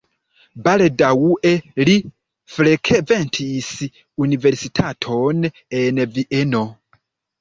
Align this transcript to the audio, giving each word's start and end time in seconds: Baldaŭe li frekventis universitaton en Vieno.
Baldaŭe 0.67 1.51
li 1.89 1.93
frekventis 2.55 3.69
universitaton 4.29 5.49
en 5.85 6.03
Vieno. 6.17 6.65